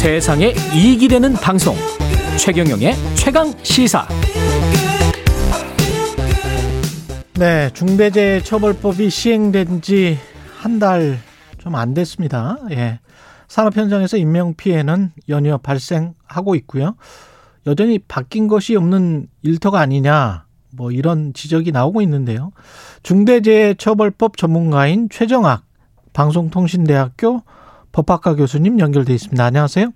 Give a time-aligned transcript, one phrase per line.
[0.00, 1.76] 세상에 이익이 되는 방송
[2.38, 4.08] 최경영의 최강 시사
[7.38, 10.16] 네, 중대재해 처벌법이 시행된 지
[10.62, 11.18] 한 달
[11.58, 12.56] 좀 안 됐습니다.
[12.70, 12.98] 예.
[13.46, 16.94] 산업 현장에서 인명 피해는 연이어 발생하고 있고요.
[17.66, 20.46] 여전히 바뀐 것이 없는 일터가 아니냐.
[20.70, 22.52] 뭐 이런 지적이 나오고 있는데요.
[23.02, 25.64] 중대재해 처벌법 전문가인 최정학
[26.14, 27.42] 방송통신대학교
[27.92, 29.44] 법학과 교수님 연결돼 있습니다.
[29.44, 29.86] 안녕하세요.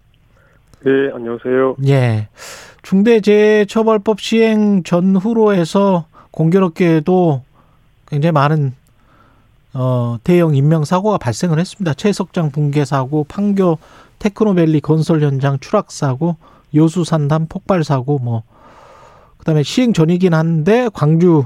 [0.85, 1.77] 네, 안녕하세요.
[1.87, 2.29] 예.
[2.83, 7.43] 중대재해처벌법 시행 전후로 해서 공교롭게도
[8.07, 8.75] 굉장히 많은
[9.73, 11.95] 어, 대형 인명 사고가 발생을 했습니다.
[11.95, 13.79] 최석장 붕괴 사고, 판교
[14.19, 16.37] 테크노밸리 건설 현장 추락 사고,
[16.75, 18.43] 요수 산담 폭발 사고 뭐
[19.39, 21.45] 그다음에 시행 전이긴 한데 광주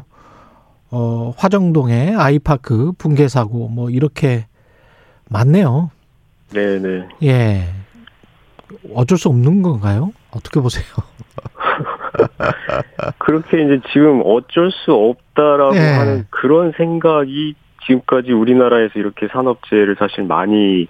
[0.90, 4.46] 어, 화정동의 아이파크 붕괴 사고 뭐 이렇게
[5.28, 5.90] 많네요.
[6.52, 7.08] 네, 네.
[7.22, 7.68] 예.
[8.94, 10.12] 어쩔 수 없는 건가요?
[10.30, 10.84] 어떻게 보세요?
[13.18, 15.96] 그렇게 이제 지금 어쩔 수 없다라고 네.
[15.96, 17.54] 하는 그런 생각이
[17.86, 20.88] 지금까지 우리나라에서 이렇게 산업재해를 사실 많이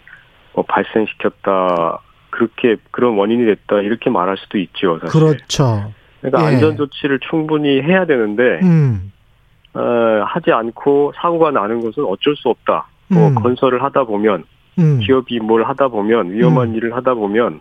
[0.54, 2.00] 뭐 발생시켰다.
[2.30, 3.80] 그렇게 그런 원인이 됐다.
[3.80, 4.98] 이렇게 말할 수도 있죠.
[5.00, 5.20] 사실.
[5.20, 5.92] 그렇죠.
[6.20, 6.54] 그러니까 예.
[6.54, 9.12] 안전 조치를 충분히 해야 되는데 음.
[9.74, 9.80] 어,
[10.26, 12.88] 하지 않고 사고가 나는 것은 어쩔 수 없다.
[13.08, 13.34] 뭐 음.
[13.36, 14.44] 건설을 하다 보면
[14.78, 15.00] 음.
[15.00, 16.74] 기업이 뭘 하다 보면 위험한 음.
[16.76, 17.60] 일을 하다 보면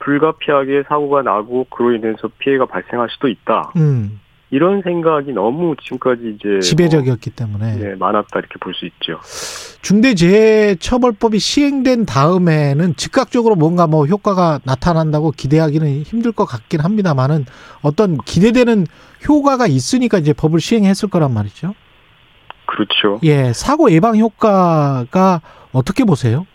[0.00, 3.72] 불가피하게 사고가 나고 그로 인해서 피해가 발생할 수도 있다.
[3.76, 4.20] 음.
[4.50, 9.18] 이런 생각이 너무 지금까지 이제 지배적이었기 때문에 뭐, 네, 많았다 이렇게 볼 수 있죠.
[9.82, 17.44] 중대재해처벌법이 시행된 다음에는 즉각적으로 뭔가 뭐 효과가 나타난다고 기대하기는 힘들 것 같긴 합니다만은
[17.82, 18.86] 어떤 기대되는
[19.28, 21.74] 효과가 있으니까 이제 법을 시행했을 거란 말이죠.
[22.66, 23.20] 그렇죠.
[23.22, 25.40] 예, 사고 예방 효과가
[25.72, 26.46] 어떻게 보세요?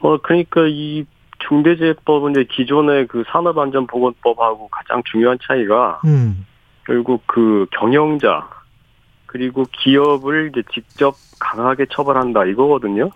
[0.00, 1.04] 어 그러니까 이
[1.48, 6.46] 중대재해법은 이제 기존의 그 산업안전보건법하고 가장 중요한 차이가 음,
[6.84, 8.48] 결국 그 경영자
[9.26, 13.10] 그리고 기업을 이제 직접 강하게 처벌한다 이거거든요.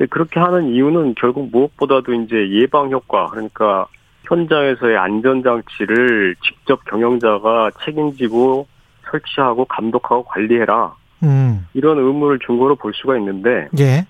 [0.00, 3.86] 예, 그렇게 하는 이유는 결국 무엇보다도 이제 예방 효과 그러니까
[4.24, 8.66] 현장에서의 안전 장치를 직접 경영자가 책임지고
[9.10, 10.94] 설치하고 감독하고 관리해라.
[11.22, 14.06] 음, 이런 의무를 준 거로 볼 수가 있는데 예,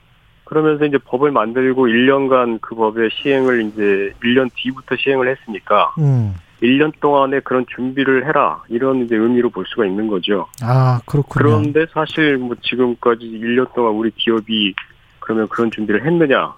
[0.50, 6.92] 그러면서 이제 법을 만들고 1년간 그 법의 시행을 이제 1년 뒤부터 시행을 했으니까 음, 1년
[6.98, 10.48] 동안에 그런 준비를 해라 이런 이제 의미로 볼 수가 있는 거죠.
[10.60, 11.44] 아 그렇군요.
[11.62, 14.74] 그런데 사실 뭐 지금까지 1년 동안 우리 기업이
[15.20, 16.52] 그러면 그런 준비를 했느냐?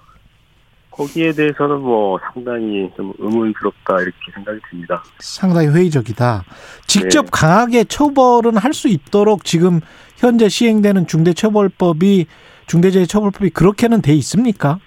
[0.93, 5.03] 거기에 대해서는 뭐 상당히 좀 의문스럽다 이렇게 생각이 듭니다.
[5.19, 6.45] 상당히 회의적이다.
[6.87, 7.31] 직접 네.
[7.33, 9.81] 강하게 처벌은 할 수 있도록 지금
[10.17, 12.27] 현재 시행되는 중대처벌법이
[12.67, 14.79] 중대재해처벌법이 그렇게는 돼 있습니까?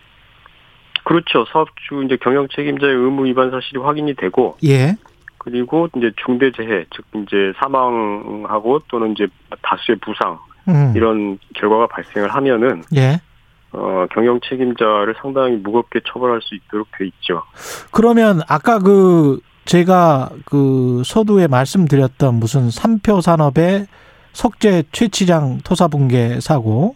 [1.03, 1.45] 그렇죠.
[1.51, 4.95] 사업주 이제 경영 책임자의 의무 위반 사실이 확인이 되고 예.
[5.37, 9.27] 그리고 이제 중대재해 즉 이제 사망하고 또는 이제
[9.61, 10.93] 다수의 부상 음.
[10.95, 13.19] 이런 결과가 발생을 하면은 예.
[13.77, 17.43] 어, 경영 책임자를 상당히 무겁게 처벌할 수 있도록 돼 있죠.
[17.91, 23.87] 그러면 아까 그 제가 그 서두에 말씀드렸던 무슨 삼표 산업의
[24.33, 26.95] 석재 최치장 토사 붕괴 사고,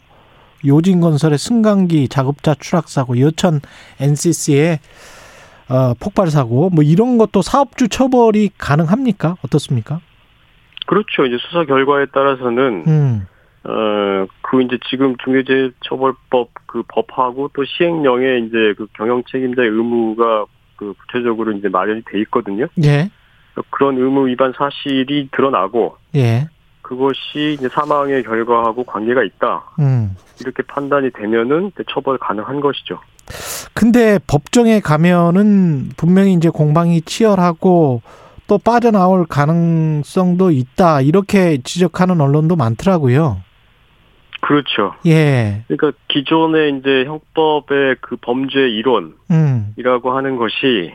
[0.66, 3.61] 요진건설의 승강기 작업자 추락 사고, 여천
[4.00, 4.79] NCC의
[5.69, 9.38] 어, 폭발 사고, 뭐 이런 것도 사업주 처벌이 가능합니까?
[9.44, 10.01] 어떻습니까?
[10.88, 11.25] 그렇죠.
[11.25, 13.28] 이제 수사 결과에 따라서는 음,
[13.69, 20.94] 어, 그 이제 지금 중대재해처벌법 그 법하고 또 시행령에 이제 그 경영 책임자의 의무가 그
[20.94, 22.66] 구체적으로 이제 마련이 돼 있거든요.
[22.84, 23.09] 예,
[23.69, 26.47] 그런 의무 위반 사실이 드러나고 예,
[26.81, 29.63] 그것이 이제 사망의 결과하고 관계가 있다.
[29.79, 30.16] 음.
[30.41, 33.00] 이렇게 판단이 되면은 처벌 가능한 것이죠.
[33.75, 38.02] 근데 법정에 가면은 분명히 이제 공방이 치열하고
[38.47, 41.02] 또 빠져나올 가능성도 있다.
[41.02, 43.38] 이렇게 지적하는 언론도 많더라고요.
[44.49, 44.96] 그렇죠.
[45.05, 45.61] 예.
[45.67, 50.16] 그러니까 기존의 이제 형법의 그 범죄 이론이라고 음.
[50.16, 50.91] 하는 것이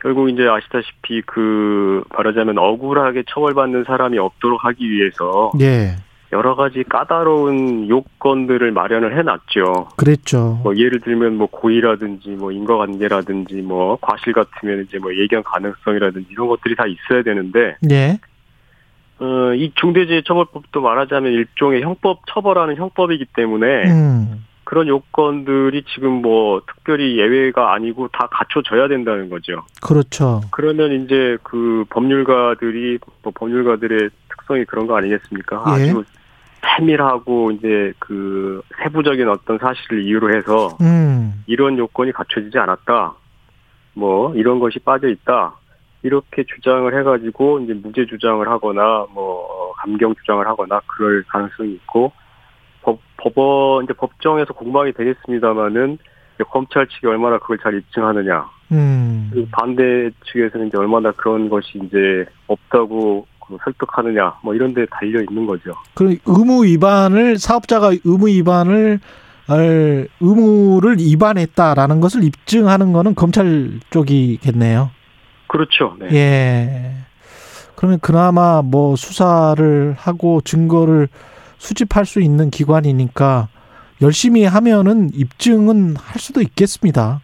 [0.00, 5.96] 결국 이제 아시다시피 그 말하자면 억울하게 처벌받는 사람이 없도록 하기 위해서 예.
[6.30, 9.88] 여러 가지 까다로운 요건들을 마련을 해놨죠.
[9.96, 10.60] 그랬죠.
[10.62, 16.46] 뭐 예를 들면 뭐 고의라든지 뭐 인과관계라든지 뭐 과실 같으면 이제 뭐 예견 가능성이라든지 이런
[16.46, 18.20] 것들이 다 있어야 되는데 예.
[19.22, 24.44] 어, 이 중대재해처벌법도 말하자면 일종의 형법 처벌하는 형법이기 때문에 음.
[24.64, 29.62] 그런 요건들이 지금 뭐 특별히 예외가 아니고 다 갖춰져야 된다는 거죠.
[29.80, 30.40] 그렇죠.
[30.50, 35.62] 그러면 이제 그 법률가들이 뭐 법률가들의 특성이 그런 거 아니겠습니까?
[35.68, 35.70] 예.
[35.70, 36.04] 아주
[36.60, 41.44] 세밀하고 이제 그 세부적인 어떤 사실을 이유로 해서 음.
[41.46, 43.14] 이런 요건이 갖춰지지 않았다.
[43.94, 45.54] 뭐 이런 것이 빠져 있다.
[46.02, 52.12] 이렇게 주장을 해가지고 이제 무죄 주장을 하거나 뭐 어, 감경 주장을 하거나 그럴 가능성이 있고
[52.82, 55.98] 법, 법원 이제 법정에서 공방이 되겠습니다만은
[56.50, 59.28] 검찰 측이 얼마나 그걸 잘 입증하느냐 음.
[59.32, 65.20] 그리고 반대 측에서는 이제 얼마나 그런 것이 이제 없다고 그 설득하느냐 뭐 이런 데 달려
[65.20, 65.72] 있는 거죠.
[65.94, 68.98] 그 의무 위반을 사업자가 의무 위반을
[69.50, 74.90] 을 의무를 위반했다라는 것을 입증하는 거는 검찰 쪽이겠네요.
[75.52, 75.94] 그렇죠.
[75.98, 76.08] 네.
[76.12, 76.92] 예.
[77.76, 81.08] 그러면 그나마 뭐 수사를 하고 증거를
[81.58, 83.48] 수집할 수 있는 기관이니까
[84.00, 87.20] 열심히 하면은 입증은 할 수도 있겠습니다.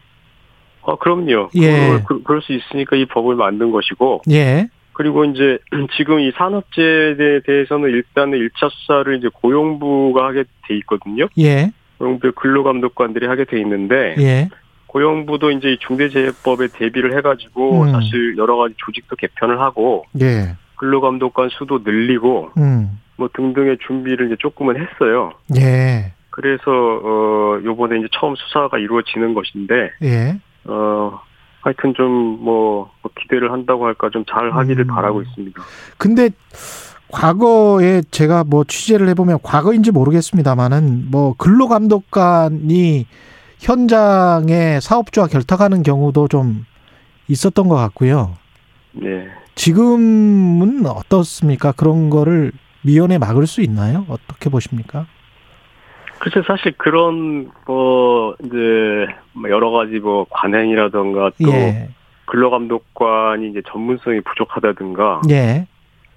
[0.82, 1.48] 아, 그럼요.
[1.56, 2.02] 예.
[2.06, 4.68] 그, 그럴 수 있으니까 이 법을 만든 것이고 예.
[4.92, 5.58] 그리고 이제
[5.96, 11.28] 지금 이 산업재해에 대해서는 일단은 1차 수사를 이제 고용부가 하게 돼 있거든요.
[11.38, 11.72] 예.
[11.96, 14.48] 고용부 근로감독관들이 하게 돼 있는데 예.
[14.88, 17.92] 고용부도 이제 이 중대재해법에 대비를 해가지고 음.
[17.92, 20.56] 사실 여러 가지 조직도 개편을 하고 예.
[20.76, 22.98] 근로감독관 수도 늘리고 음.
[23.16, 25.32] 뭐 등등의 준비를 이제 조금은 했어요.
[25.56, 26.12] 예.
[26.30, 30.38] 그래서 어 요번에 이제 처음 수사가 이루어지는 것인데 예.
[30.64, 31.20] 어
[31.60, 32.90] 하여튼 좀 뭐
[33.20, 34.86] 기대를 한다고 할까 좀 잘 하기를 음.
[34.88, 35.60] 바라고 있습니다.
[35.98, 36.30] 근데
[37.10, 43.06] 과거에 제가 뭐 취재를 해보면 과거인지 모르겠습니다만은 뭐 근로감독관이
[43.58, 46.64] 현장에 사업주와 결탁하는 경우도 좀
[47.28, 48.36] 있었던 것 같고요.
[48.92, 49.28] 네.
[49.54, 51.72] 지금은 어떻습니까?
[51.72, 52.52] 그런 거를
[52.82, 54.06] 미연에 막을 수 있나요?
[54.08, 55.06] 어떻게 보십니까?
[56.20, 58.56] 글쎄 사실 그런 뭐 이제
[59.32, 61.88] 뭐 여러 가지 뭐 관행이라던가 또 예.
[62.26, 65.66] 근로감독관이 이제 전문성이 부족하다든가 예.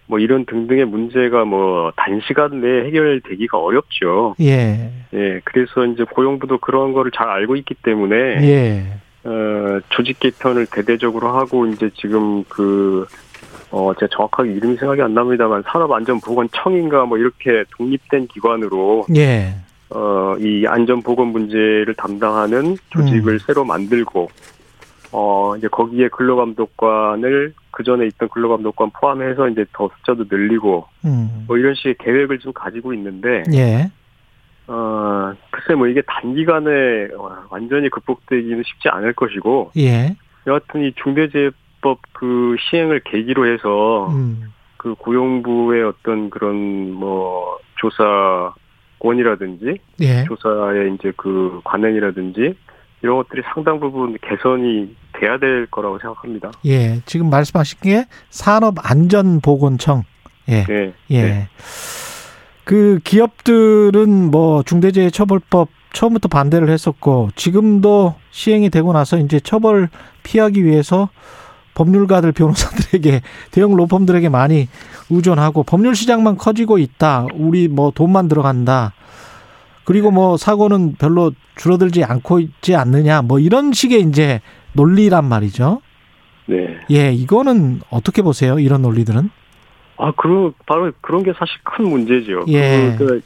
[0.08, 4.36] 뭐 이런 등등의 문제가 뭐 단시간 내에 해결되기가 어렵죠.
[4.42, 4.92] 예.
[5.14, 8.84] 예, 그래서 이제 고용부도 그런 거를 잘 알고 있기 때문에 예.
[9.24, 13.06] 어, 조직 개편을 대대적으로 하고 이제 지금 그
[13.72, 19.56] 어, 제가 정확하게 이름이 생각이 안 납니다만 산업안전보건청인가 뭐 이렇게 독립된 기관으로 예.
[19.90, 23.40] 어, 이 안전보건 문제를 담당하는 조직을 음.
[23.40, 24.30] 새로 만들고
[25.12, 31.46] 어, 이제 거기에 근로감독관을 그 전에 있던 근로감독관 포함해서 이제 더 숫자도 늘리고 음.
[31.48, 33.90] 뭐 이런 식의 계획을 좀 가지고 있는데 예.
[34.68, 37.10] 어, 글쎄 뭐 이게 단기간에
[37.50, 40.16] 완전히 극복되기는 쉽지 않을 것이고 예.
[40.48, 44.52] 여하튼 이 중대재해법 그 시행을 계기로 해서 음.
[44.78, 47.58] 그 고용부의 어떤 그런 뭐
[48.98, 50.24] 조사권이라든지 예.
[50.26, 52.56] 조사의 이제 그 관행이라든지
[53.04, 56.52] 이런 것들이 상당 부분 개선이 돼야 될 거라고 생각합니다.
[56.66, 57.00] 예.
[57.06, 60.04] 지금 말씀하신 게 산업안전보건청.
[60.50, 60.64] 예.
[60.64, 60.94] 네.
[61.12, 61.22] 예.
[61.22, 61.48] 네.
[62.64, 69.90] 그 기업들은 뭐 중대재해처벌법 처음부터 반대를 했었고 지금도 시행이 되고 나서 이제 처벌
[70.24, 71.10] 피하기 위해서
[71.76, 73.22] 법률가들 변호사들에게
[73.52, 74.68] 대형 로펌들에게 많이
[75.10, 77.28] 의존하고 법률 시장만 커지고 있다.
[77.36, 78.94] 우리 뭐 돈만 들어간다.
[79.84, 83.22] 그리고 뭐 사고는 별로 줄어들지 않고 있지 않느냐.
[83.22, 84.42] 뭐 이런 식의 이제
[84.74, 85.82] 논리란 말이죠.
[86.46, 86.80] 네.
[86.92, 88.60] 예, 이거는 어떻게 보세요?
[88.60, 89.30] 이런 논리들은?
[89.98, 92.46] 아, 그 바로 그런 게 사실 큰 문제죠.
[92.48, 92.96] 예.
[92.98, 93.22] 그, 그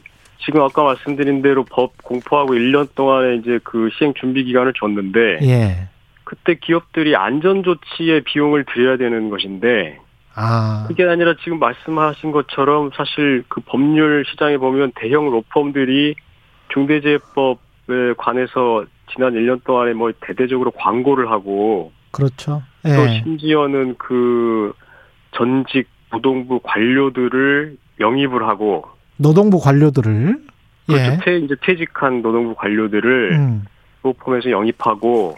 [0.45, 5.89] 지금 아까 말씀드린 대로 법 공포하고 1년 동안에 이제 그 시행 준비 기간을 줬는데 예.
[6.23, 9.99] 그때 기업들이 안전 조치에 비용을 들여야 되는 것인데
[10.35, 10.85] 아.
[10.87, 16.15] 그게 아니라 지금 말씀하신 것처럼 사실 그 법률 시장에 보면 대형 로펌들이
[16.73, 22.63] 중대재해법에 관해서 지난 1년 동안에 뭐 대대적으로 광고를 하고 그렇죠.
[22.83, 23.21] 또 예.
[23.23, 24.73] 심지어는 그
[25.31, 28.85] 전직 노동부 관료들을 영입을 하고
[29.17, 30.37] 노동부 관료들을
[30.87, 31.03] 그렇죠.
[31.11, 31.19] 예.
[31.23, 33.65] 퇴, 이제 퇴직한 노동부 관료들을 음.
[34.03, 35.35] 로펌에서 영입하고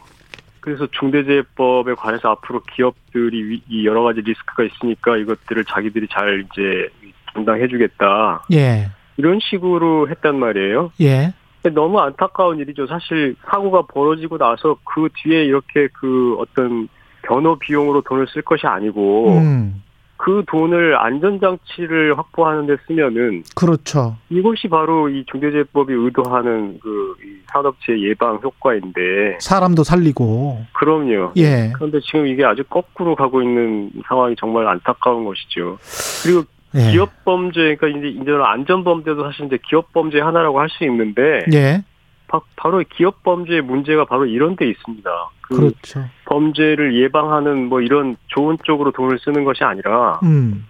[0.60, 6.90] 그래서 중대재해법에 관해서 앞으로 기업들이 위- 이 여러 가지 리스크가 있으니까 이것들을 자기들이 잘 이제
[7.34, 8.90] 담당해주겠다 예.
[9.16, 10.92] 이런 식으로 했단 말이에요.
[11.02, 11.34] 예.
[11.70, 12.88] 너무 안타까운 일이죠.
[12.88, 16.88] 사실 사고가 벌어지고 나서 그 뒤에 이렇게 그 어떤
[17.24, 19.84] 변호 비용으로 돈을 쓸 것이 아니고 음.
[20.18, 24.18] 그 돈을 안전장치를 확보하는 데 쓰면은 그렇죠.
[24.30, 30.66] 이것이 바로 이 중대재해법이 의도하는 그이 산업재해 예방 효과인데 사람도 살리고.
[30.74, 31.34] 그럼요.
[31.38, 31.72] 예.
[31.76, 35.78] 그런데 지금 이게 아주 거꾸로 가고 있는 상황이 정말 안타까운 것이죠.
[36.24, 36.44] 그리고
[36.78, 36.92] 예.
[36.92, 41.46] 기업 범죄, 그러니까 이제 이제는 안전 범죄도 사실 이제 기업 범죄 하나라고 할 수 있는데
[41.54, 41.84] 예.
[42.28, 45.10] 바, 로 기업 범죄의 문제가 바로 이런 데 있습니다.
[45.42, 46.04] 그 그렇죠.
[46.26, 50.66] 범죄를 예방하는 뭐 이런 좋은 쪽으로 돈을 쓰는 것이 아니라 음.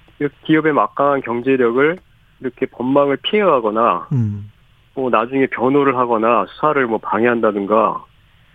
[0.45, 1.97] 기업의 막강한 경제력을
[2.41, 4.51] 이렇게 법망을 피해가거나 음.
[4.93, 8.03] 뭐 나중에 변호를 하거나 수사를 뭐 방해한다든가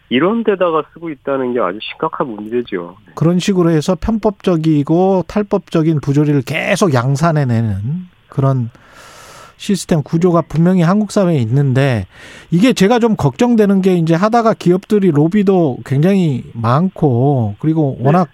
[0.08, 2.96] 이런 데다가 쓰고 있다는 게 아주 심각한 문제죠.
[3.14, 8.70] 그런 식으로 해서 편법적이고 탈법적인 부조리를 계속 양산해내는 그런
[9.56, 12.06] 시스템 구조가 분명히 한국 사회에 있는데
[12.50, 18.28] 이게 제가 좀 걱정되는 게 이제 하다가 기업들이 로비도 굉장히 많고 그리고 워낙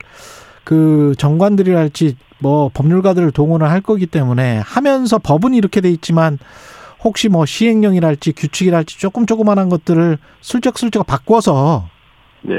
[0.65, 6.39] 그 정관들이랄지 뭐 법률가들을 동원을 할 거기 때문에 하면서 법은 이렇게 돼 있지만
[7.03, 11.89] 혹시 뭐 시행령이랄지 규칙이랄지 조금 조그만한 것들을 슬쩍슬쩍 바꿔서
[12.43, 12.55] 네.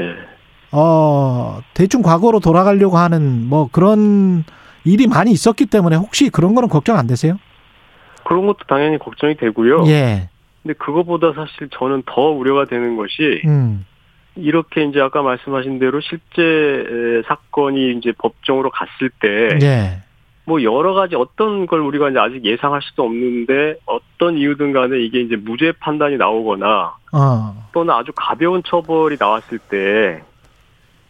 [0.72, 4.44] 어 대충 과거로 돌아가려고 하는 뭐 그런
[4.84, 7.38] 일이 많이 있었기 때문에 혹시 그런 거는 걱정 안 되세요?
[8.24, 9.84] 그런 것도 당연히 걱정이 되고요.
[9.88, 10.28] 예.
[10.62, 13.84] 근데 그거보다 사실 저는 더 우려가 되는 것이 음.
[14.36, 20.02] 이렇게 이제 아까 말씀하신 대로 실제 에, 사건이 이제 법정으로 갔을 때 예.
[20.44, 25.20] 뭐 여러 가지 어떤 걸 우리가 이제 아직 예상할 수도 없는데 어떤 이유든 간에 이게
[25.20, 27.68] 이제 무죄 판단이 나오거나 어.
[27.72, 30.22] 또는 아주 가벼운 처벌이 나왔을 때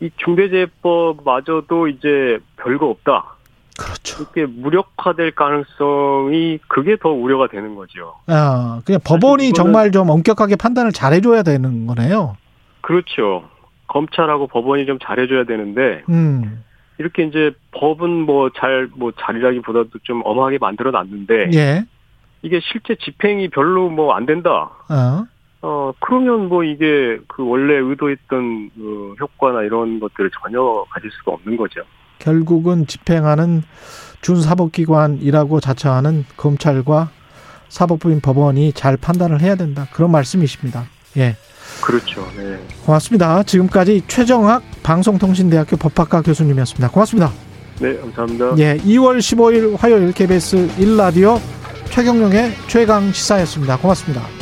[0.00, 3.36] 이 중대재해법마저도 이제 별거 없다.
[3.78, 4.22] 그렇죠.
[4.22, 8.14] 이렇게 무력화될 가능성이 그게 더 우려가 되는 거죠.
[8.26, 12.36] 아, 그냥 법원이 정말 좀 엄격하게 판단을 잘 해줘야 되는 거네요.
[12.80, 13.44] 그렇죠.
[13.86, 16.62] 검찰하고 법원이 좀 잘해줘야 되는데 음.
[17.00, 21.86] 이렇게 이제 법은 뭐잘뭐 잘이라기보다도 좀 엄하게 만들어 놨는데 예.
[22.42, 24.70] 이게 실제 집행이 별로 뭐 안 된다.
[24.90, 25.24] 어.
[25.62, 31.56] 어 그러면 뭐 이게 그 원래 의도했던 그 효과나 이런 것들을 전혀 가질 수가 없는
[31.56, 31.80] 거죠.
[32.18, 33.62] 결국은 집행하는
[34.20, 37.08] 준사법기관이라고 자처하는 검찰과
[37.70, 39.86] 사법부인 법원이 잘 판단을 해야 된다.
[39.94, 40.84] 그런 말씀이십니다.
[41.16, 41.34] 예.
[41.82, 42.26] 그렇죠.
[42.36, 42.58] 네.
[42.84, 43.42] 고맙습니다.
[43.42, 46.88] 지금까지 최정학 방송통신대학교 법학과 교수님이었습니다.
[46.90, 47.32] 고맙습니다.
[47.80, 48.54] 네, 감사합니다.
[48.58, 51.40] 예, 2월 15일 화요일 KBS 1라디오
[51.90, 53.78] 최경영의 최강 시사였습니다.
[53.78, 54.39] 고맙습니다.